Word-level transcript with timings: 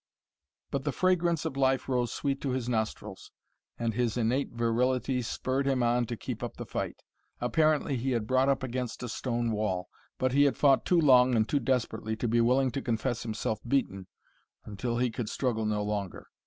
But 0.71 0.83
the 0.83 0.91
fragrance 0.91 1.45
of 1.45 1.55
life 1.55 1.87
rose 1.87 2.11
sweet 2.11 2.41
to 2.41 2.49
his 2.49 2.67
nostrils, 2.67 3.31
and 3.77 3.93
his 3.93 4.17
innate 4.17 4.49
virility 4.51 5.21
spurred 5.21 5.67
him 5.67 5.83
on 5.83 6.07
to 6.07 6.17
keep 6.17 6.41
up 6.41 6.57
the 6.57 6.65
fight. 6.65 6.95
Apparently 7.39 7.97
he 7.97 8.09
had 8.13 8.25
brought 8.25 8.49
up 8.49 8.63
against 8.63 9.03
a 9.03 9.07
stone 9.07 9.51
wall, 9.51 9.89
but 10.17 10.31
he 10.31 10.45
had 10.45 10.57
fought 10.57 10.87
too 10.87 10.99
long 10.99 11.35
and 11.35 11.47
too 11.47 11.59
desperately 11.59 12.15
to 12.15 12.27
be 12.27 12.41
willing 12.41 12.71
to 12.71 12.81
confess 12.81 13.21
himself 13.21 13.59
beaten 13.67 14.07
until 14.65 14.97
he 14.97 15.11
could 15.11 15.29
struggle 15.29 15.67
no 15.67 15.83
longer. 15.83 16.29